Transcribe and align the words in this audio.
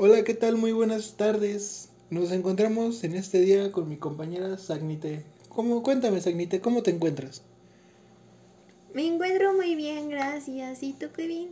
Hola, 0.00 0.22
¿qué 0.22 0.32
tal? 0.32 0.56
Muy 0.56 0.70
buenas 0.70 1.16
tardes. 1.16 1.88
Nos 2.08 2.30
encontramos 2.30 3.02
en 3.02 3.16
este 3.16 3.40
día 3.40 3.72
con 3.72 3.88
mi 3.88 3.96
compañera 3.96 4.56
Sagnite. 4.56 5.24
¿Cómo? 5.48 5.82
Cuéntame, 5.82 6.20
Sagnite, 6.20 6.60
¿cómo 6.60 6.84
te 6.84 6.92
encuentras? 6.92 7.42
Me 8.94 9.04
encuentro 9.04 9.54
muy 9.54 9.74
bien, 9.74 10.08
gracias. 10.08 10.84
¿Y 10.84 10.92
tú 10.92 11.06
qué 11.12 11.26
bien? 11.26 11.48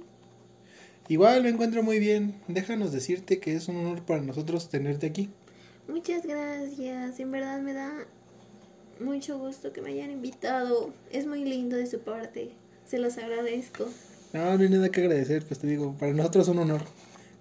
Igual 1.08 1.42
me 1.42 1.48
encuentro 1.48 1.82
muy 1.82 1.98
bien. 1.98 2.36
Déjanos 2.46 2.92
decirte 2.92 3.40
que 3.40 3.56
es 3.56 3.66
un 3.66 3.78
honor 3.78 4.02
para 4.02 4.20
nosotros 4.20 4.68
tenerte 4.68 5.08
aquí. 5.08 5.28
Muchas 5.88 6.24
gracias. 6.24 7.18
En 7.18 7.32
verdad 7.32 7.60
me 7.60 7.72
da 7.72 8.06
mucho 9.00 9.40
gusto 9.40 9.72
que 9.72 9.82
me 9.82 9.90
hayan 9.90 10.12
invitado. 10.12 10.92
Es 11.10 11.26
muy 11.26 11.42
lindo 11.42 11.74
de 11.74 11.88
su 11.88 11.98
parte. 11.98 12.52
Se 12.86 12.98
los 12.98 13.18
agradezco. 13.18 13.88
No, 14.32 14.56
no 14.56 14.62
hay 14.62 14.68
nada 14.68 14.88
que 14.88 15.00
agradecer, 15.00 15.44
pues 15.44 15.58
te 15.58 15.66
digo, 15.66 15.96
para 15.98 16.12
nosotros 16.12 16.46
es 16.46 16.54
un 16.54 16.60
honor. 16.60 16.82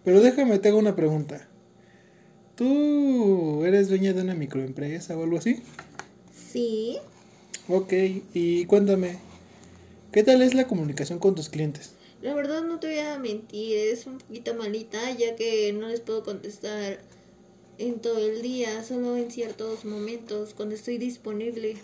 Pero 0.05 0.21
déjame, 0.21 0.59
te 0.59 0.69
hago 0.69 0.77
una 0.77 0.95
pregunta. 0.95 1.47
¿Tú 2.55 3.65
eres 3.65 3.89
dueña 3.89 4.13
de 4.13 4.21
una 4.21 4.35
microempresa 4.35 5.17
o 5.17 5.23
algo 5.23 5.39
así? 5.39 5.63
Sí. 6.31 6.97
Ok, 7.67 7.91
y 8.33 8.65
cuéntame, 8.65 9.17
¿qué 10.11 10.23
tal 10.23 10.43
es 10.43 10.53
la 10.53 10.67
comunicación 10.67 11.17
con 11.17 11.33
tus 11.33 11.49
clientes? 11.49 11.93
La 12.21 12.35
verdad 12.35 12.63
no 12.63 12.79
te 12.79 12.87
voy 12.87 12.99
a 12.99 13.17
mentir, 13.17 13.77
es 13.77 14.05
un 14.05 14.19
poquito 14.19 14.53
malita 14.53 15.11
ya 15.11 15.35
que 15.35 15.73
no 15.73 15.87
les 15.87 15.99
puedo 15.99 16.23
contestar 16.23 16.99
en 17.79 17.99
todo 17.99 18.19
el 18.19 18.43
día, 18.43 18.83
solo 18.83 19.17
en 19.17 19.31
ciertos 19.31 19.83
momentos 19.83 20.53
cuando 20.53 20.75
estoy 20.75 20.99
disponible. 20.99 21.75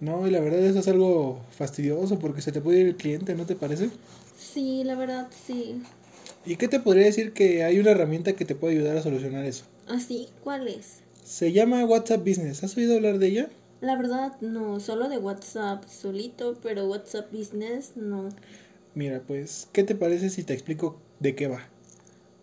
No, 0.00 0.26
y 0.26 0.30
la 0.30 0.40
verdad 0.40 0.64
eso 0.64 0.78
es 0.78 0.88
algo 0.88 1.40
fastidioso 1.50 2.18
porque 2.18 2.40
se 2.40 2.50
te 2.50 2.62
puede 2.62 2.80
ir 2.80 2.86
el 2.86 2.96
cliente, 2.96 3.34
¿no 3.34 3.44
te 3.44 3.54
parece? 3.54 3.90
Sí, 4.38 4.82
la 4.84 4.94
verdad 4.94 5.28
sí. 5.46 5.82
¿Y 6.46 6.56
qué 6.56 6.68
te 6.68 6.80
podría 6.80 7.04
decir 7.04 7.32
que 7.32 7.64
hay 7.64 7.78
una 7.78 7.90
herramienta 7.90 8.32
que 8.32 8.46
te 8.46 8.54
puede 8.54 8.76
ayudar 8.76 8.96
a 8.96 9.02
solucionar 9.02 9.44
eso? 9.44 9.64
¿Ah, 9.88 10.00
sí? 10.00 10.28
¿Cuál 10.42 10.68
es? 10.68 11.00
Se 11.22 11.52
llama 11.52 11.84
WhatsApp 11.84 12.26
Business. 12.26 12.64
¿Has 12.64 12.76
oído 12.78 12.96
hablar 12.96 13.18
de 13.18 13.26
ella? 13.26 13.50
La 13.82 13.96
verdad 13.96 14.32
no, 14.40 14.80
solo 14.80 15.08
de 15.08 15.18
WhatsApp 15.18 15.84
solito, 15.86 16.58
pero 16.62 16.86
WhatsApp 16.86 17.30
Business 17.30 17.92
no. 17.94 18.30
Mira, 18.94 19.22
pues, 19.26 19.68
¿qué 19.72 19.84
te 19.84 19.94
parece 19.94 20.30
si 20.30 20.42
te 20.42 20.54
explico 20.54 20.98
de 21.18 21.34
qué 21.34 21.46
va? 21.46 21.68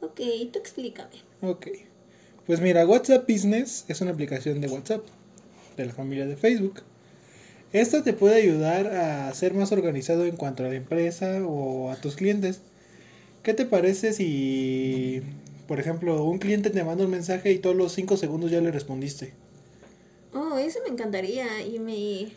Ok, 0.02 0.22
tú 0.54 0.60
explícame. 0.60 1.16
Ok. 1.42 1.68
Pues 2.46 2.62
mira, 2.62 2.86
WhatsApp 2.86 3.28
Business 3.28 3.84
es 3.88 4.00
una 4.02 4.12
aplicación 4.12 4.62
de 4.62 4.68
WhatsApp, 4.68 5.04
de 5.76 5.86
la 5.88 5.94
familia 5.94 6.28
de 6.28 6.38
Facebook. 6.38 6.84
Esta 7.74 8.04
te 8.04 8.14
puede 8.14 8.36
ayudar 8.36 8.88
a 8.88 9.34
ser 9.34 9.56
más 9.56 9.72
organizado 9.72 10.26
en 10.26 10.38
cuanto 10.38 10.64
a 10.64 10.70
la 10.70 10.76
empresa 10.76 11.42
o 11.46 11.90
a 11.92 11.96
tus 11.96 12.16
clientes. 12.16 12.62
¿Qué 13.48 13.54
te 13.54 13.66
parece 13.66 14.12
si, 14.12 15.22
por 15.70 15.80
ejemplo, 15.80 16.22
un 16.26 16.38
cliente 16.38 16.70
te 16.70 16.84
manda 16.84 17.06
un 17.06 17.12
mensaje 17.12 17.54
y 17.54 17.60
todos 17.60 17.78
los 17.78 17.94
5 17.94 18.18
segundos 18.18 18.52
ya 18.52 18.60
le 18.60 18.72
respondiste? 18.72 19.32
Oh, 20.34 20.58
eso 20.58 20.80
me 20.86 20.92
encantaría 20.92 21.66
y 21.66 21.80
me 21.80 22.28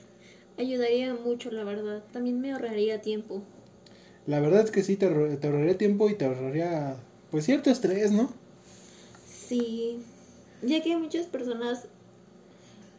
ayudaría 0.56 1.12
mucho, 1.14 1.50
la 1.50 1.64
verdad. 1.64 2.04
También 2.12 2.40
me 2.40 2.52
ahorraría 2.52 3.02
tiempo. 3.02 3.42
La 4.28 4.38
verdad 4.38 4.62
es 4.62 4.70
que 4.70 4.84
sí, 4.84 4.94
te, 4.94 5.08
te 5.08 5.46
ahorraría 5.48 5.76
tiempo 5.76 6.08
y 6.08 6.14
te 6.14 6.26
ahorraría, 6.26 6.94
pues, 7.32 7.44
cierto 7.44 7.70
estrés, 7.70 8.12
¿no? 8.12 8.30
Sí, 9.48 9.98
ya 10.62 10.80
que 10.80 10.96
muchas 10.96 11.26
personas 11.26 11.88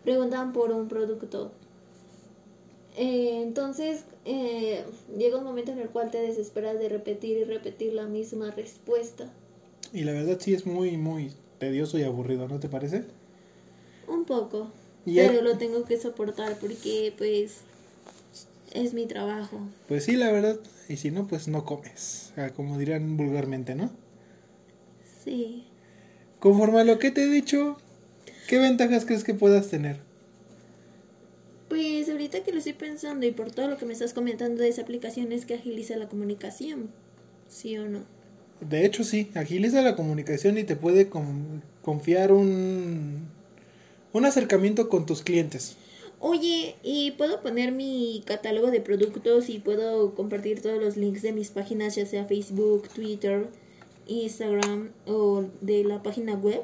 preguntan 0.04 0.52
por 0.52 0.74
un 0.74 0.90
producto. 0.90 1.54
Eh, 2.98 3.42
entonces, 3.42 4.04
eh, 4.26 4.84
llega 5.18 5.38
un 5.38 5.44
momento 5.44 5.72
en 5.72 5.80
el 5.80 5.90
cual 5.90 6.12
te 6.12 6.20
desesperas 6.20 6.78
de 6.80 6.90
repetir 6.90 7.38
y 7.38 7.44
repetir 7.44 7.94
la 7.94 8.06
misma 8.06 8.52
respuesta. 8.52 9.32
Y 9.94 10.04
la 10.04 10.12
verdad 10.14 10.38
sí 10.40 10.54
es 10.54 10.66
muy, 10.66 10.98
muy 10.98 11.32
tedioso 11.60 11.98
y 11.98 12.04
aburrido, 12.04 12.48
¿no 12.48 12.60
te 12.60 12.70
parece? 12.70 13.06
Un 14.08 14.26
poco. 14.26 14.72
Y 15.06 15.16
Pero 15.16 15.42
lo 15.42 15.58
tengo 15.58 15.86
que 15.86 15.98
soportar 15.98 16.58
porque, 16.60 17.14
pues, 17.18 17.62
es 18.74 18.94
mi 18.94 19.06
trabajo. 19.06 19.60
Pues 19.88 20.06
sí, 20.06 20.16
la 20.16 20.32
verdad. 20.32 20.60
Y 20.90 20.98
si 20.98 21.12
no, 21.12 21.28
pues 21.28 21.48
no 21.48 21.66
comes. 21.66 22.34
Como 22.56 22.78
dirían 22.78 23.18
vulgarmente, 23.18 23.76
¿no? 23.76 23.92
Sí. 25.24 25.66
Conforme 26.40 26.82
a 26.82 26.84
lo 26.84 27.00
que 27.00 27.12
te 27.12 27.24
he 27.24 27.28
dicho, 27.28 27.78
¿qué 28.48 28.58
ventajas 28.58 29.06
crees 29.06 29.24
que 29.24 29.34
puedas 29.34 29.70
tener? 29.70 30.00
Ahorita 32.32 32.46
que 32.46 32.54
lo 32.54 32.60
estoy 32.60 32.72
pensando 32.72 33.26
y 33.26 33.32
por 33.32 33.52
todo 33.52 33.68
lo 33.68 33.76
que 33.78 33.86
me 33.86 33.92
estás 33.92 34.14
comentando 34.14 34.62
de 34.62 34.70
esa 34.70 34.84
aplicación 34.84 35.34
es 35.34 35.46
que 35.46 35.56
agiliza 35.56 35.98
la 35.98 36.08
comunicación. 36.08 36.90
¿Sí 37.50 37.78
o 37.78 37.90
no? 37.90 38.00
De 38.62 38.86
hecho, 38.86 39.04
sí, 39.04 39.30
agiliza 39.36 39.82
la 39.82 39.98
comunicación 39.98 40.58
y 40.58 40.64
te 40.64 40.78
puede 40.78 41.10
con- 41.10 41.62
confiar 41.82 42.32
un, 42.32 43.28
un 44.14 44.26
acercamiento 44.26 44.88
con 44.88 45.06
tus 45.06 45.24
clientes. 45.24 45.76
Oye, 46.22 46.76
¿y 46.84 47.12
puedo 47.18 47.42
poner 47.42 47.74
mi 47.74 48.24
catálogo 48.26 48.72
de 48.72 48.80
productos 48.80 49.50
y 49.50 49.60
puedo 49.60 50.16
compartir 50.16 50.62
todos 50.62 50.82
los 50.82 50.96
links 50.96 51.24
de 51.24 51.34
mis 51.34 51.50
páginas, 51.50 51.98
ya 51.98 52.06
sea 52.06 52.24
Facebook, 52.24 52.88
Twitter, 52.96 53.48
Instagram 54.08 54.92
o 55.06 55.44
de 55.60 55.84
la 55.84 56.02
página 56.02 56.36
web? 56.36 56.62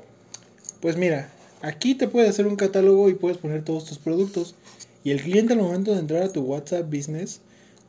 Pues 0.79 0.95
mira, 0.95 1.29
aquí 1.61 1.93
te 1.93 2.07
puedes 2.07 2.29
hacer 2.29 2.47
un 2.47 2.55
catálogo 2.55 3.09
y 3.09 3.15
puedes 3.15 3.37
poner 3.37 3.65
todos 3.65 3.83
tus 3.83 3.97
productos. 3.97 4.55
Y 5.03 5.11
el 5.11 5.21
cliente 5.21 5.53
al 5.53 5.59
momento 5.59 5.93
de 5.93 5.99
entrar 5.99 6.23
a 6.23 6.31
tu 6.31 6.41
WhatsApp 6.41 6.93
Business 6.93 7.41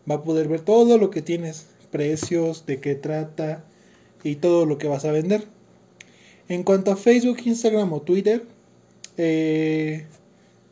va 0.09 0.17
a 0.17 0.23
poder 0.23 0.49
ver 0.49 0.61
todo 0.61 0.99
lo 0.99 1.11
que 1.11 1.23
tienes, 1.23 1.67
precios, 1.91 2.67
de 2.67 2.81
qué 2.81 2.95
trata 2.95 3.65
y 4.23 4.37
todo 4.37 4.67
lo 4.67 4.79
que 4.79 4.89
vas 4.89 5.05
a 5.05 5.13
vender. 5.13 5.45
En 6.49 6.63
cuanto 6.63 6.93
a 6.93 6.97
Facebook, 6.97 7.39
Instagram 7.45 7.93
o 7.93 8.01
Twitter, 8.01 8.45
eh, 9.17 10.07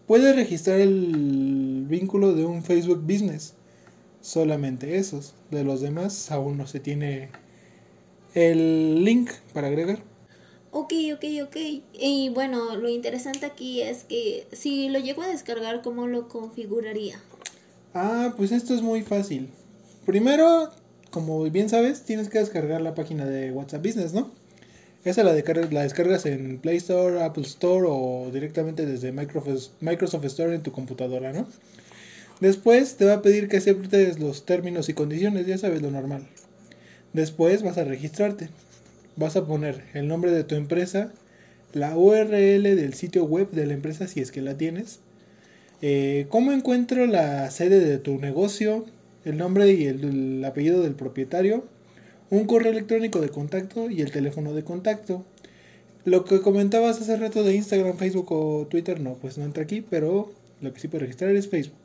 puedes 0.06 0.34
registrar 0.34 0.80
el 0.80 1.84
vínculo 1.88 2.32
de 2.34 2.44
un 2.44 2.62
Facebook 2.62 3.02
Business. 3.02 3.54
Solamente 4.20 4.96
esos. 4.96 5.34
De 5.50 5.64
los 5.64 5.80
demás 5.80 6.30
aún 6.30 6.56
no 6.56 6.66
se 6.66 6.80
tiene 6.80 7.28
el 8.34 9.04
link 9.04 9.30
para 9.52 9.68
agregar. 9.68 9.98
Ok, 10.78 10.92
ok, 11.14 11.24
ok. 11.44 11.56
Y 11.94 12.28
bueno, 12.34 12.76
lo 12.76 12.90
interesante 12.90 13.46
aquí 13.46 13.80
es 13.80 14.04
que 14.04 14.46
si 14.52 14.90
lo 14.90 14.98
llego 14.98 15.22
a 15.22 15.26
descargar, 15.28 15.80
¿cómo 15.80 16.06
lo 16.06 16.28
configuraría? 16.28 17.18
Ah, 17.94 18.34
pues 18.36 18.52
esto 18.52 18.74
es 18.74 18.82
muy 18.82 19.00
fácil. 19.00 19.48
Primero, 20.04 20.70
como 21.10 21.42
bien 21.44 21.70
sabes, 21.70 22.02
tienes 22.02 22.28
que 22.28 22.40
descargar 22.40 22.82
la 22.82 22.94
página 22.94 23.24
de 23.24 23.52
WhatsApp 23.52 23.82
Business, 23.86 24.12
¿no? 24.12 24.30
Esa 25.02 25.22
la, 25.24 25.34
descar- 25.34 25.70
la 25.72 25.82
descargas 25.82 26.26
en 26.26 26.58
Play 26.58 26.76
Store, 26.76 27.22
Apple 27.22 27.44
Store 27.44 27.86
o 27.88 28.28
directamente 28.30 28.84
desde 28.84 29.12
Microsoft, 29.12 29.70
Microsoft 29.80 30.26
Store 30.26 30.54
en 30.54 30.62
tu 30.62 30.72
computadora, 30.72 31.32
¿no? 31.32 31.46
Después 32.40 32.96
te 32.98 33.06
va 33.06 33.14
a 33.14 33.22
pedir 33.22 33.48
que 33.48 33.56
aceptes 33.56 34.18
los 34.18 34.44
términos 34.44 34.90
y 34.90 34.92
condiciones, 34.92 35.46
ya 35.46 35.56
sabes 35.56 35.80
lo 35.80 35.90
normal. 35.90 36.28
Después 37.14 37.62
vas 37.62 37.78
a 37.78 37.84
registrarte. 37.84 38.50
Vas 39.16 39.36
a 39.36 39.46
poner 39.46 39.84
el 39.94 40.08
nombre 40.08 40.30
de 40.30 40.44
tu 40.44 40.54
empresa, 40.54 41.12
la 41.72 41.96
URL 41.96 42.76
del 42.76 42.94
sitio 42.94 43.24
web 43.24 43.50
de 43.50 43.66
la 43.66 43.74
empresa 43.74 44.06
si 44.08 44.20
es 44.20 44.30
que 44.32 44.42
la 44.42 44.56
tienes, 44.56 45.00
eh, 45.82 46.26
¿Cómo 46.30 46.52
encuentro 46.52 47.06
la 47.06 47.50
sede 47.50 47.80
de 47.80 47.98
tu 47.98 48.18
negocio? 48.18 48.86
El 49.24 49.38
nombre 49.38 49.72
y 49.72 49.86
el, 49.86 50.04
el 50.04 50.44
apellido 50.44 50.82
del 50.82 50.94
propietario. 50.94 51.64
Un 52.30 52.46
correo 52.46 52.72
electrónico 52.72 53.20
de 53.20 53.30
contacto 53.30 53.90
y 53.90 54.02
el 54.02 54.12
teléfono 54.12 54.54
de 54.54 54.64
contacto. 54.64 55.24
Lo 56.04 56.24
que 56.24 56.40
comentabas 56.42 57.00
hace 57.00 57.16
rato 57.16 57.44
de 57.44 57.54
Instagram, 57.56 57.96
Facebook 57.98 58.32
o 58.32 58.66
Twitter, 58.68 59.00
no, 59.00 59.14
pues 59.16 59.38
no 59.38 59.44
entra 59.44 59.64
aquí, 59.64 59.82
pero 59.82 60.32
lo 60.60 60.72
que 60.72 60.80
sí 60.80 60.88
puede 60.88 61.02
registrar 61.04 61.34
es 61.36 61.48
Facebook. 61.48 61.78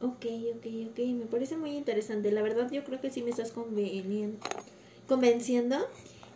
Ok, 0.00 0.24
ok, 0.56 0.66
ok. 0.90 0.98
Me 1.18 1.26
parece 1.26 1.56
muy 1.56 1.70
interesante. 1.76 2.32
La 2.32 2.42
verdad, 2.42 2.70
yo 2.70 2.84
creo 2.84 3.00
que 3.00 3.10
sí 3.10 3.22
me 3.22 3.30
estás 3.30 3.52
convenien- 3.54 4.38
convenciendo. 5.08 5.76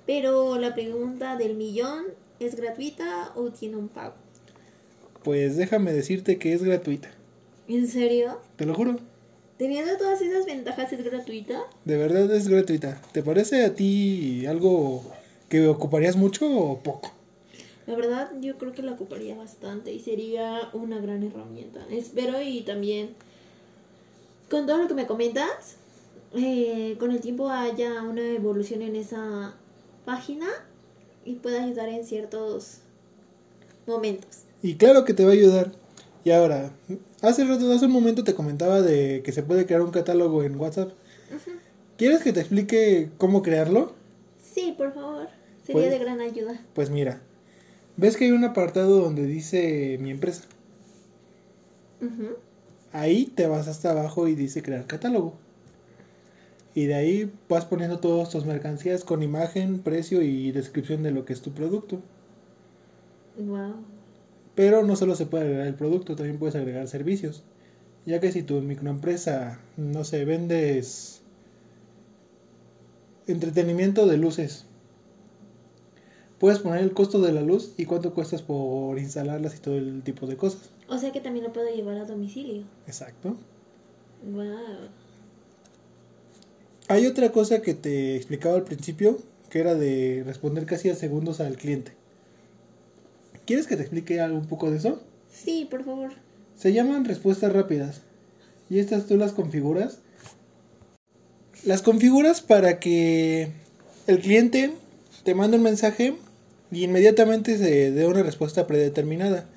Pero 0.06 0.58
la 0.58 0.74
pregunta 0.74 1.36
del 1.36 1.54
millón, 1.56 2.04
¿es 2.38 2.54
gratuita 2.54 3.32
o 3.34 3.50
tiene 3.50 3.76
un 3.76 3.88
pago? 3.88 4.14
Pues 5.24 5.56
déjame 5.56 5.92
decirte 5.92 6.38
que 6.38 6.52
es 6.52 6.62
gratuita, 6.62 7.10
¿En 7.66 7.88
serio? 7.88 8.38
te 8.56 8.64
lo 8.66 8.74
juro. 8.74 8.96
Teniendo 9.58 9.96
todas 9.96 10.20
esas 10.20 10.46
ventajas, 10.46 10.92
¿es 10.92 11.02
gratuita? 11.02 11.64
De 11.84 11.96
verdad 11.96 12.32
es 12.32 12.46
gratuita. 12.46 13.00
¿Te 13.12 13.22
parece 13.22 13.64
a 13.64 13.74
ti 13.74 14.46
algo 14.46 15.02
que 15.48 15.66
ocuparías 15.66 16.14
mucho 16.14 16.46
o 16.48 16.78
poco? 16.78 17.10
La 17.86 17.96
verdad, 17.96 18.30
yo 18.40 18.58
creo 18.58 18.72
que 18.72 18.82
la 18.82 18.92
ocuparía 18.92 19.34
bastante 19.36 19.92
y 19.92 20.00
sería 20.00 20.68
una 20.74 21.00
gran 21.00 21.22
herramienta. 21.22 21.80
Espero 21.90 22.40
y 22.42 22.60
también, 22.62 23.14
con 24.50 24.66
todo 24.66 24.78
lo 24.78 24.88
que 24.88 24.94
me 24.94 25.06
comentas, 25.06 25.76
eh, 26.36 26.96
con 26.98 27.10
el 27.10 27.20
tiempo 27.20 27.48
haya 27.50 28.02
una 28.02 28.22
evolución 28.22 28.82
en 28.82 28.96
esa 28.96 29.54
página 30.04 30.46
y 31.24 31.34
pueda 31.36 31.62
ayudar 31.64 31.88
en 31.88 32.04
ciertos 32.04 32.78
momentos. 33.86 34.42
Y 34.62 34.76
claro 34.76 35.04
que 35.04 35.14
te 35.14 35.24
va 35.24 35.30
a 35.30 35.34
ayudar. 35.34 35.72
Y 36.24 36.30
ahora, 36.32 36.72
hace 37.22 37.44
rato, 37.44 37.70
hace 37.72 37.86
un 37.86 37.92
momento 37.92 38.24
te 38.24 38.34
comentaba 38.34 38.82
de 38.82 39.22
que 39.24 39.32
se 39.32 39.42
puede 39.42 39.64
crear 39.66 39.82
un 39.82 39.90
catálogo 39.92 40.42
en 40.42 40.58
WhatsApp. 40.58 40.92
¿Quieres 41.96 42.22
que 42.22 42.32
te 42.32 42.40
explique 42.40 43.10
cómo 43.16 43.42
crearlo? 43.42 43.94
Sí, 44.42 44.74
por 44.76 44.92
favor. 44.92 45.28
Sería 45.64 45.82
Pues- 45.82 45.90
de 45.90 45.98
gran 45.98 46.20
ayuda. 46.20 46.60
Pues 46.74 46.90
mira, 46.90 47.20
ves 47.96 48.16
que 48.16 48.24
hay 48.26 48.32
un 48.32 48.44
apartado 48.44 49.00
donde 49.00 49.24
dice 49.26 49.98
mi 50.00 50.10
empresa. 50.10 50.44
Ahí 52.92 53.26
te 53.26 53.46
vas 53.46 53.68
hasta 53.68 53.90
abajo 53.90 54.28
y 54.28 54.34
dice 54.34 54.62
crear 54.62 54.86
catálogo. 54.86 55.34
Y 56.76 56.84
de 56.84 56.94
ahí 56.94 57.32
vas 57.48 57.64
poniendo 57.64 58.00
todas 58.00 58.28
tus 58.28 58.44
mercancías 58.44 59.02
con 59.02 59.22
imagen, 59.22 59.78
precio 59.78 60.20
y 60.20 60.52
descripción 60.52 61.02
de 61.02 61.10
lo 61.10 61.24
que 61.24 61.32
es 61.32 61.40
tu 61.40 61.52
producto. 61.52 62.02
Wow. 63.38 63.76
Pero 64.54 64.84
no 64.84 64.94
solo 64.94 65.14
se 65.14 65.24
puede 65.24 65.44
agregar 65.44 65.66
el 65.68 65.74
producto, 65.74 66.16
también 66.16 66.38
puedes 66.38 66.54
agregar 66.54 66.86
servicios. 66.86 67.44
Ya 68.04 68.20
que 68.20 68.30
si 68.30 68.42
tu 68.42 68.60
microempresa, 68.60 69.58
no 69.78 70.04
sé, 70.04 70.26
vendes 70.26 71.22
entretenimiento 73.26 74.06
de 74.06 74.18
luces, 74.18 74.66
puedes 76.38 76.58
poner 76.58 76.82
el 76.82 76.92
costo 76.92 77.22
de 77.22 77.32
la 77.32 77.40
luz 77.40 77.72
y 77.78 77.86
cuánto 77.86 78.12
cuestas 78.12 78.42
por 78.42 78.98
instalarlas 78.98 79.56
y 79.56 79.60
todo 79.60 79.78
el 79.78 80.02
tipo 80.02 80.26
de 80.26 80.36
cosas. 80.36 80.72
O 80.88 80.98
sea 80.98 81.10
que 81.10 81.22
también 81.22 81.46
lo 81.46 81.54
puedo 81.54 81.74
llevar 81.74 81.96
a 81.96 82.04
domicilio. 82.04 82.64
Exacto. 82.86 83.34
Wow. 84.30 84.90
Hay 86.88 87.06
otra 87.06 87.32
cosa 87.32 87.62
que 87.62 87.74
te 87.74 88.14
explicaba 88.14 88.54
al 88.54 88.62
principio, 88.62 89.18
que 89.50 89.58
era 89.58 89.74
de 89.74 90.22
responder 90.24 90.66
casi 90.66 90.88
a 90.88 90.94
segundos 90.94 91.40
al 91.40 91.56
cliente. 91.56 91.92
¿Quieres 93.44 93.66
que 93.66 93.76
te 93.76 93.82
explique 93.82 94.20
algo 94.20 94.38
un 94.38 94.46
poco 94.46 94.70
de 94.70 94.76
eso? 94.76 95.02
Sí, 95.32 95.66
por 95.68 95.84
favor. 95.84 96.12
Se 96.56 96.72
llaman 96.72 97.04
respuestas 97.04 97.52
rápidas. 97.52 98.02
Y 98.70 98.78
estas 98.78 99.06
tú 99.06 99.16
las 99.16 99.32
configuras. 99.32 99.98
Las 101.64 101.82
configuras 101.82 102.40
para 102.40 102.78
que 102.78 103.48
el 104.06 104.20
cliente 104.20 104.72
te 105.24 105.34
mande 105.34 105.56
un 105.56 105.64
mensaje 105.64 106.14
y 106.70 106.84
inmediatamente 106.84 107.58
se 107.58 107.90
dé 107.90 108.06
una 108.06 108.22
respuesta 108.22 108.68
predeterminada. 108.68 109.48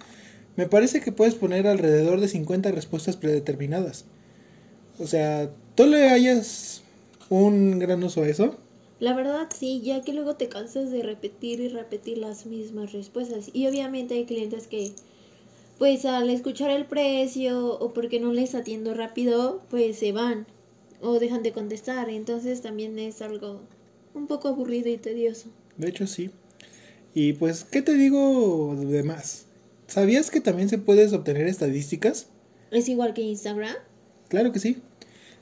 Me 0.56 0.68
parece 0.68 1.00
que 1.00 1.12
puedes 1.12 1.36
poner 1.36 1.68
alrededor 1.68 2.20
de 2.22 2.28
50 2.28 2.72
respuestas 2.72 3.18
predeterminadas. 3.18 4.06
O 5.00 5.06
sea, 5.06 5.52
tú 5.76 5.86
le 5.86 6.10
hayas 6.10 6.82
un 7.30 7.80
gran 7.80 8.04
uso 8.04 8.26
eso. 8.26 8.58
La 9.00 9.14
verdad 9.14 9.48
sí, 9.56 9.82
ya 9.82 10.02
que 10.02 10.14
luego 10.14 10.36
te 10.36 10.50
cansas 10.50 10.92
de 10.92 11.04
repetir 11.04 11.62
y 11.62 11.70
repetir 11.70 12.18
las 12.18 12.46
mismas 12.46 12.92
respuestas. 12.92 13.50
Y 13.54 13.68
obviamente 13.68 14.16
hay 14.16 14.26
clientes 14.26 14.68
que, 14.68 14.92
pues 15.78 16.04
al 16.06 16.30
escuchar 16.30 16.70
el 16.72 16.86
precio 16.86 17.80
o 17.80 17.94
porque 17.94 18.20
no 18.20 18.34
les 18.34 18.56
atiendo 18.56 18.94
rápido, 18.94 19.62
pues 19.70 19.98
se 19.98 20.12
van 20.12 20.48
o 21.02 21.20
dejan 21.20 21.44
de 21.44 21.54
contestar. 21.54 22.10
Entonces 22.10 22.62
también 22.62 23.00
es 23.00 23.22
algo 23.22 23.62
un 24.14 24.28
poco 24.28 24.50
aburrido 24.50 24.90
y 24.90 24.98
tedioso. 24.98 25.50
De 25.78 25.90
hecho, 25.90 26.06
sí. 26.06 26.32
Y 27.14 27.34
pues, 27.34 27.64
¿qué 27.64 27.82
te 27.82 27.94
digo 27.94 28.76
de 28.76 29.04
más? 29.04 29.46
¿Sabías 29.88 30.30
que 30.30 30.42
también 30.42 30.68
se 30.68 30.78
puedes 30.78 31.14
obtener 31.14 31.48
estadísticas? 31.48 32.28
Es 32.70 32.90
igual 32.90 33.14
que 33.14 33.22
Instagram. 33.22 33.76
Claro 34.28 34.52
que 34.52 34.60
sí. 34.60 34.78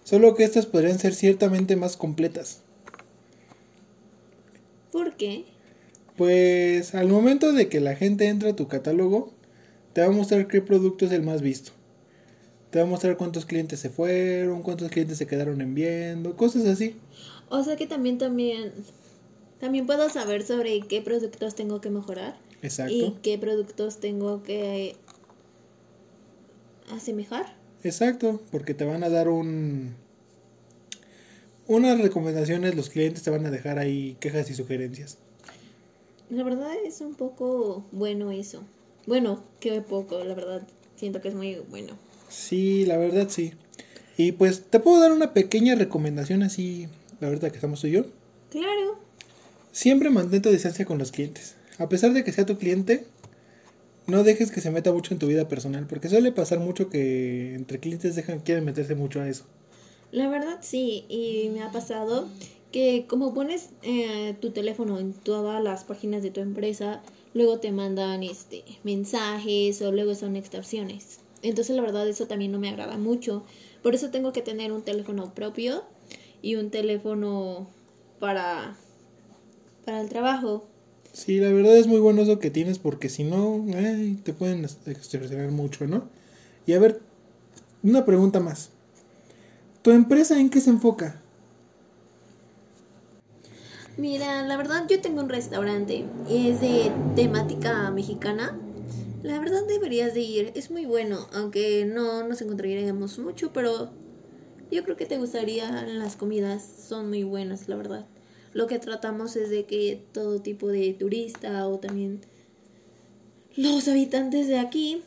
Solo 0.08 0.36
que 0.36 0.46
estas 0.46 0.66
podrían 0.66 0.98
ser 1.00 1.14
ciertamente 1.14 1.76
más 1.76 1.98
completas. 1.98 2.62
¿Por 4.90 5.18
qué? 5.18 5.44
Pues 6.16 6.96
al 6.96 7.10
momento 7.10 7.52
de 7.52 7.68
que 7.68 7.82
la 7.82 7.94
gente 7.94 8.30
entra 8.30 8.52
a 8.52 8.56
tu 8.56 8.70
catálogo, 8.70 9.34
te 9.92 10.00
va 10.00 10.08
a 10.08 10.12
mostrar 10.12 10.48
qué 10.48 10.62
producto 10.62 11.04
es 11.04 11.12
el 11.12 11.24
más 11.24 11.42
visto. 11.42 11.74
Te 12.70 12.80
va 12.80 12.86
a 12.86 12.88
mostrar 12.88 13.18
cuántos 13.18 13.46
clientes 13.46 13.82
se 13.82 13.90
fueron, 13.90 14.64
cuántos 14.64 14.90
clientes 14.92 15.18
se 15.18 15.28
quedaron 15.28 15.60
en 15.60 15.76
viendo, 15.76 16.38
cosas 16.38 16.66
así. 16.68 16.96
O 17.50 17.62
sea 17.66 17.76
que 17.76 17.86
también 17.86 18.18
también 18.18 18.72
también 19.60 19.86
puedo 19.86 20.10
saber 20.10 20.42
sobre 20.44 20.80
qué 20.88 21.02
productos 21.02 21.54
tengo 21.54 21.82
que 21.82 21.90
mejorar 21.90 22.38
y 22.62 22.66
Exacto. 22.66 23.20
qué 23.22 23.38
productos 23.38 24.00
tengo 24.00 24.42
que 24.42 24.96
asemejar. 26.90 27.67
Exacto, 27.88 28.42
porque 28.52 28.74
te 28.74 28.86
van 28.86 29.04
a 29.04 29.10
dar 29.10 29.30
un 29.30 29.96
unas 31.68 32.00
recomendaciones, 32.00 32.76
los 32.76 32.90
clientes 32.90 33.24
te 33.24 33.30
van 33.30 33.46
a 33.46 33.52
dejar 33.52 33.80
ahí 33.80 34.18
quejas 34.20 34.50
y 34.50 34.56
sugerencias. 34.56 35.18
La 36.30 36.44
verdad 36.44 36.74
es 36.86 37.02
un 37.02 37.16
poco 37.16 37.86
bueno 37.92 38.32
eso. 38.32 38.64
Bueno, 39.06 39.44
qué 39.60 39.82
poco, 39.82 40.24
la 40.24 40.34
verdad. 40.34 40.68
Siento 40.98 41.22
que 41.22 41.30
es 41.30 41.36
muy 41.36 41.56
bueno. 41.70 41.98
Sí, 42.30 42.86
la 42.86 42.98
verdad 42.98 43.28
sí. 43.30 43.54
Y 44.18 44.34
pues 44.34 44.64
te 44.64 44.80
puedo 44.80 45.00
dar 45.00 45.12
una 45.12 45.34
pequeña 45.34 45.76
recomendación 45.76 46.44
así, 46.44 46.88
la 47.22 47.30
verdad 47.30 47.50
que 47.50 47.58
estamos 47.58 47.82
tú 47.82 47.88
y 47.88 47.92
yo. 47.92 48.06
Claro. 48.50 49.00
Siempre 49.72 50.10
mantén 50.10 50.42
tu 50.42 50.50
distancia 50.50 50.86
con 50.86 50.98
los 50.98 51.12
clientes. 51.12 51.56
A 51.78 51.88
pesar 51.88 52.12
de 52.14 52.24
que 52.24 52.32
sea 52.32 52.46
tu 52.46 52.58
cliente, 52.58 53.06
no 54.08 54.24
dejes 54.24 54.52
que 54.52 54.62
se 54.62 54.72
meta 54.72 54.92
mucho 54.92 55.14
en 55.14 55.20
tu 55.20 55.28
vida 55.28 55.48
personal, 55.48 55.86
porque 55.88 56.10
suele 56.10 56.32
pasar 56.32 56.60
mucho 56.60 56.90
que 56.90 57.54
entre 57.56 57.80
clientes 57.80 58.16
dejan, 58.16 58.40
quieren 58.40 58.66
meterse 58.66 58.96
mucho 58.96 59.22
a 59.22 59.28
eso. 59.28 59.46
La 60.12 60.30
verdad 60.30 60.60
sí, 60.62 61.06
y 61.10 61.50
me 61.54 61.62
ha 61.62 61.72
pasado 61.72 62.28
que 62.72 63.06
como 63.08 63.34
pones 63.34 63.70
eh, 63.84 64.36
tu 64.40 64.52
teléfono 64.52 65.00
en 65.00 65.14
todas 65.14 65.62
las 65.62 65.84
páginas 65.84 66.24
de 66.24 66.32
tu 66.32 66.40
empresa, 66.40 67.02
luego 67.34 67.60
te 67.60 67.72
mandan 67.72 68.24
este 68.24 68.64
mensajes 68.84 69.82
o 69.82 69.92
luego 69.92 70.16
son 70.16 70.38
extorsiones. 70.38 71.20
Entonces 71.42 71.76
la 71.76 71.82
verdad 71.82 72.08
eso 72.08 72.28
también 72.28 72.52
no 72.52 72.60
me 72.60 72.70
agrada 72.70 72.98
mucho. 72.98 73.44
Por 73.84 73.94
eso 73.94 74.10
tengo 74.10 74.32
que 74.32 74.42
tener 74.42 74.72
un 74.72 74.82
teléfono 74.82 75.34
propio 75.34 75.84
y 76.42 76.56
un 76.56 76.70
teléfono 76.72 77.68
para 78.20 78.78
para 79.86 80.02
el 80.02 80.10
trabajo. 80.10 80.66
Sí, 81.18 81.40
la 81.40 81.52
verdad 81.52 81.76
es 81.76 81.88
muy 81.88 82.00
bueno 82.00 82.22
eso 82.22 82.38
que 82.38 82.52
tienes, 82.52 82.78
porque 82.78 83.10
si 83.10 83.24
no, 83.24 83.66
ay, 83.76 84.20
te 84.24 84.34
pueden 84.34 84.66
extorsionar 84.66 85.50
mucho, 85.50 85.88
¿no? 85.88 86.08
Y 86.68 86.74
a 86.74 86.80
ver, 86.80 87.02
una 87.84 88.06
pregunta 88.06 88.40
más. 88.40 88.70
¿Tu 89.82 89.92
empresa 89.92 90.40
en 90.40 90.50
qué 90.52 90.62
se 90.62 90.70
enfoca? 90.70 91.16
Mira, 93.98 94.44
la 94.44 94.58
verdad 94.58 94.86
yo 94.90 95.02
tengo 95.02 95.22
un 95.22 95.30
restaurante 95.30 96.10
es 96.26 96.60
de 96.62 97.02
temática 97.16 97.92
mexicana. 97.92 98.58
La 99.24 99.40
verdad 99.40 99.62
deberías 99.68 100.14
de 100.14 100.22
ir, 100.22 100.52
es 100.56 100.72
muy 100.72 100.86
bueno, 100.86 101.28
aunque 101.34 101.86
no 101.86 102.24
nos 102.28 102.42
encontraríamos 102.42 103.20
mucho, 103.20 103.52
pero 103.54 103.92
yo 104.72 104.84
creo 104.84 104.98
que 104.98 105.06
te 105.08 105.18
gustaría 105.18 105.84
las 105.84 106.16
comidas, 106.18 106.64
son 106.88 107.10
muy 107.10 107.24
buenas, 107.24 107.70
la 107.70 107.78
verdad. 107.78 108.08
Lo 108.58 108.66
que 108.66 108.80
tratamos 108.80 109.36
es 109.36 109.52
de 109.52 109.66
que 109.66 110.00
todo 110.14 110.42
tipo 110.42 110.70
de 110.70 110.92
turista 110.94 111.68
o 111.68 111.78
también 111.78 112.20
los 113.56 113.88
habitantes 113.88 114.48
de 114.48 114.58
aquí 114.58 114.98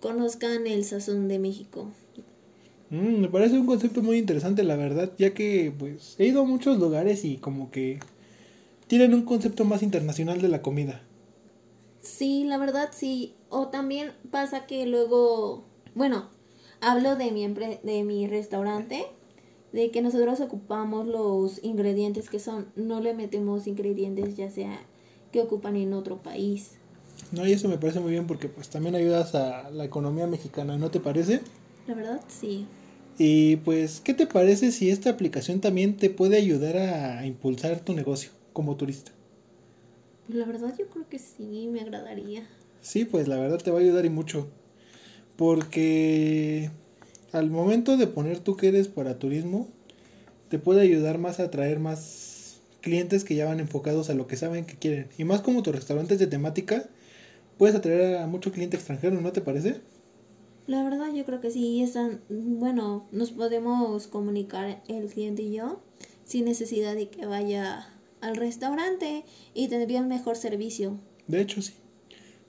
conozcan 0.00 0.66
el 0.66 0.84
sazón 0.84 1.26
de 1.26 1.38
México. 1.38 1.88
Mm, 2.90 3.20
me 3.22 3.28
parece 3.30 3.58
un 3.58 3.64
concepto 3.64 4.02
muy 4.02 4.18
interesante, 4.18 4.62
la 4.62 4.76
verdad, 4.76 5.10
ya 5.16 5.32
que 5.32 5.72
pues 5.78 6.16
he 6.18 6.26
ido 6.26 6.42
a 6.42 6.44
muchos 6.44 6.78
lugares 6.78 7.24
y 7.24 7.38
como 7.38 7.70
que 7.70 7.98
tienen 8.88 9.14
un 9.14 9.22
concepto 9.22 9.64
más 9.64 9.82
internacional 9.82 10.42
de 10.42 10.48
la 10.48 10.60
comida. 10.60 11.00
Sí, 12.02 12.44
la 12.44 12.58
verdad 12.58 12.90
sí. 12.92 13.32
O 13.48 13.68
también 13.68 14.12
pasa 14.30 14.66
que 14.66 14.84
luego, 14.86 15.62
bueno, 15.94 16.26
hablo 16.80 17.16
de 17.16 17.30
mi 17.32 17.44
empre- 17.46 17.80
de 17.82 18.02
mi 18.02 18.26
restaurante, 18.26 19.06
de 19.72 19.90
que 19.90 20.02
nosotros 20.02 20.40
ocupamos 20.40 21.06
los 21.06 21.62
ingredientes 21.64 22.28
que 22.28 22.38
son, 22.38 22.66
no 22.76 23.00
le 23.00 23.14
metemos 23.14 23.66
ingredientes 23.66 24.36
ya 24.36 24.50
sea 24.50 24.78
que 25.32 25.40
ocupan 25.40 25.76
en 25.76 25.94
otro 25.94 26.22
país. 26.22 26.72
No, 27.30 27.46
y 27.46 27.52
eso 27.52 27.68
me 27.68 27.78
parece 27.78 28.00
muy 28.00 28.12
bien 28.12 28.26
porque 28.26 28.48
pues 28.48 28.68
también 28.68 28.94
ayudas 28.94 29.34
a 29.34 29.70
la 29.70 29.84
economía 29.84 30.26
mexicana, 30.26 30.76
¿no 30.76 30.90
te 30.90 31.00
parece? 31.00 31.40
La 31.86 31.94
verdad 31.94 32.20
sí. 32.28 32.66
Y 33.18 33.56
pues, 33.56 34.00
¿qué 34.00 34.14
te 34.14 34.26
parece 34.26 34.72
si 34.72 34.90
esta 34.90 35.10
aplicación 35.10 35.60
también 35.60 35.96
te 35.96 36.10
puede 36.10 36.36
ayudar 36.36 36.76
a 36.76 37.26
impulsar 37.26 37.80
tu 37.80 37.94
negocio 37.94 38.30
como 38.52 38.76
turista? 38.76 39.12
Pues 40.26 40.38
la 40.38 40.46
verdad 40.46 40.74
yo 40.78 40.86
creo 40.86 41.08
que 41.08 41.18
sí, 41.18 41.68
me 41.70 41.80
agradaría. 41.80 42.46
Sí, 42.80 43.04
pues 43.04 43.28
la 43.28 43.36
verdad 43.36 43.58
te 43.58 43.70
va 43.70 43.78
a 43.78 43.80
ayudar 43.80 44.04
y 44.04 44.10
mucho. 44.10 44.48
Porque 45.36 46.70
al 47.32 47.50
momento 47.50 47.96
de 47.96 48.06
poner 48.06 48.38
tú 48.38 48.56
que 48.56 48.68
eres 48.68 48.88
para 48.88 49.18
turismo, 49.18 49.68
te 50.48 50.58
puede 50.58 50.82
ayudar 50.82 51.18
más 51.18 51.40
a 51.40 51.44
atraer 51.44 51.80
más 51.80 52.60
clientes 52.82 53.24
que 53.24 53.34
ya 53.34 53.46
van 53.46 53.60
enfocados 53.60 54.10
a 54.10 54.14
lo 54.14 54.26
que 54.26 54.36
saben 54.36 54.66
que 54.66 54.76
quieren. 54.76 55.08
Y 55.16 55.24
más 55.24 55.40
como 55.40 55.62
tu 55.62 55.72
restaurante 55.72 56.14
es 56.14 56.20
de 56.20 56.26
temática, 56.26 56.88
puedes 57.56 57.74
atraer 57.74 58.18
a 58.18 58.26
mucho 58.26 58.52
cliente 58.52 58.76
extranjero, 58.76 59.20
¿no 59.20 59.32
te 59.32 59.40
parece? 59.40 59.80
La 60.66 60.84
verdad 60.84 61.12
yo 61.14 61.24
creo 61.24 61.40
que 61.40 61.50
sí, 61.50 61.82
están, 61.82 62.20
bueno, 62.28 63.08
nos 63.12 63.32
podemos 63.32 64.06
comunicar 64.06 64.82
el 64.88 65.06
cliente 65.06 65.42
y 65.42 65.54
yo 65.54 65.80
sin 66.24 66.44
necesidad 66.44 66.94
de 66.94 67.08
que 67.08 67.26
vaya 67.26 67.88
al 68.20 68.36
restaurante 68.36 69.24
y 69.54 69.68
tendría 69.68 70.00
un 70.00 70.08
mejor 70.08 70.36
servicio. 70.36 70.98
De 71.26 71.40
hecho, 71.40 71.62
sí. 71.62 71.72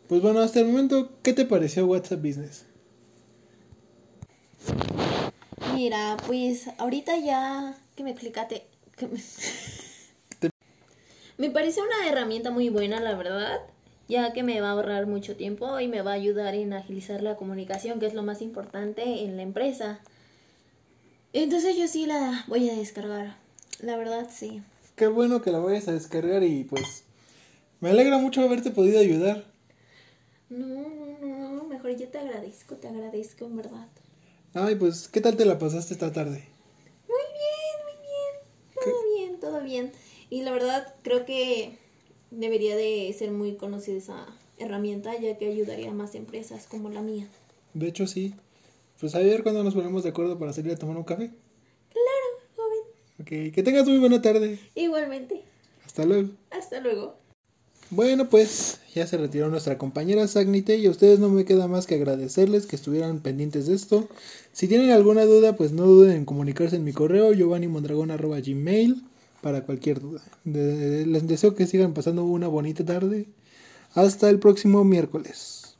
Pues 0.08 0.22
bueno, 0.22 0.42
hasta 0.42 0.60
el 0.60 0.68
momento, 0.68 1.18
¿qué 1.24 1.34
te 1.34 1.46
pareció 1.46 1.88
WhatsApp 1.88 2.22
Business? 2.22 2.66
Mira, 5.74 6.18
pues 6.28 6.68
ahorita 6.78 7.18
ya 7.18 7.76
que 7.96 8.04
me 8.04 8.12
explicaste, 8.12 8.66
que 8.96 9.08
me- 9.08 9.20
Me 11.38 11.50
parece 11.50 11.82
una 11.82 12.08
herramienta 12.08 12.52
muy 12.52 12.70
buena, 12.70 13.00
la 13.00 13.16
verdad, 13.16 13.60
ya 14.08 14.34
que 14.34 14.44
me 14.44 14.62
va 14.62 14.70
a 14.70 14.72
ahorrar 14.74 15.08
mucho 15.08 15.36
tiempo 15.36 15.80
y 15.80 15.88
me 15.88 16.04
va 16.04 16.12
a 16.12 16.16
ayudar 16.16 16.54
en 16.54 16.74
agilizar 16.74 17.24
la 17.24 17.36
comunicación, 17.38 18.00
que 18.00 18.06
es 18.06 18.14
lo 18.14 18.22
más 18.22 18.42
importante 18.42 19.24
en 19.24 19.36
la 19.36 19.42
empresa. 19.42 20.00
Entonces 21.34 21.76
yo 21.76 21.88
sí 21.88 22.06
la 22.06 22.44
voy 22.48 22.70
a 22.70 22.76
descargar. 22.76 23.36
La 23.80 23.98
verdad, 23.98 24.30
sí. 24.32 24.62
Qué 24.96 25.08
bueno 25.08 25.42
que 25.42 25.52
la 25.52 25.58
vayas 25.58 25.88
a 25.88 25.94
descargar 25.94 26.44
y 26.44 26.64
pues 26.66 27.04
me 27.82 27.90
alegra 27.90 28.20
mucho 28.20 28.42
haberte 28.42 28.70
podido 28.70 29.00
ayudar. 29.00 29.44
No, 30.50 30.68
no, 31.20 31.50
no, 31.52 31.64
mejor 31.64 31.98
yo 31.98 32.08
te 32.10 32.20
agradezco, 32.20 32.76
te 32.76 32.88
agradezco 32.88 33.46
en 33.46 33.58
verdad. 33.58 33.88
Ay, 34.56 34.76
pues, 34.76 35.08
¿qué 35.08 35.20
tal 35.20 35.36
te 35.36 35.46
la 35.46 35.58
pasaste 35.58 35.96
esta 35.96 36.12
tarde? 36.12 36.48
Muy 37.08 37.18
bien, 37.34 37.76
muy 37.86 38.06
bien. 38.06 38.84
Todo 38.84 39.16
bien, 39.16 39.40
todo 39.40 39.62
bien. 39.62 39.92
Y 40.30 40.44
la 40.44 40.52
verdad, 40.52 40.94
creo 41.02 41.26
que 41.26 41.80
debería 42.30 42.76
de 42.76 43.12
ser 43.18 43.32
muy 43.32 43.56
conocida 43.56 43.98
esa 43.98 44.28
herramienta, 44.60 45.20
ya 45.20 45.40
que 45.40 45.48
ayudaría 45.48 45.90
a 45.90 45.94
más 45.94 46.14
empresas 46.14 46.68
como 46.68 46.90
la 46.90 47.02
mía. 47.02 47.28
De 47.74 47.88
hecho, 47.88 48.06
sí. 48.06 48.36
Pues 49.00 49.16
a 49.16 49.20
ver 49.20 49.42
cuándo 49.42 49.64
nos 49.64 49.74
ponemos 49.74 50.04
de 50.04 50.10
acuerdo 50.10 50.38
para 50.38 50.54
salir 50.54 50.72
a 50.72 50.78
tomar 50.78 50.98
un 50.98 51.04
café. 51.04 51.32
Claro, 51.90 52.52
joven. 52.56 53.50
Ok, 53.50 53.54
que 53.56 53.64
tengas 53.64 53.88
muy 53.88 53.98
buena 53.98 54.22
tarde. 54.22 54.60
Igualmente. 54.76 55.42
Hasta 55.84 56.06
luego. 56.06 56.30
Hasta 56.52 56.80
luego. 56.80 57.23
Bueno, 57.96 58.28
pues 58.28 58.80
ya 58.96 59.06
se 59.06 59.18
retiró 59.18 59.50
nuestra 59.50 59.78
compañera 59.78 60.28
Sagnite 60.28 60.78
y 60.78 60.88
a 60.88 60.90
ustedes 60.90 61.20
no 61.20 61.30
me 61.30 61.46
queda 61.46 61.68
más 61.68 61.86
que 61.86 61.94
agradecerles 61.94 62.66
que 62.66 62.76
estuvieran 62.76 63.20
pendientes 63.20 63.68
de 63.68 63.76
esto. 63.76 64.10
Si 64.52 64.68
tienen 64.68 64.90
alguna 64.90 65.26
duda, 65.26 65.56
pues 65.56 65.74
no 65.74 65.86
duden 65.86 66.16
en 66.16 66.26
comunicarse 66.26 66.78
en 66.78 66.86
mi 66.86 66.92
correo 66.92 67.34
giovannimondragon.gmail 67.34 69.04
para 69.42 69.64
cualquier 69.64 70.00
duda. 70.00 70.24
Les 70.44 71.28
deseo 71.28 71.54
que 71.54 71.68
sigan 71.68 71.94
pasando 71.94 72.24
una 72.24 72.48
bonita 72.48 72.84
tarde. 72.84 73.28
Hasta 73.94 74.28
el 74.32 74.40
próximo 74.40 74.84
miércoles. 74.84 75.73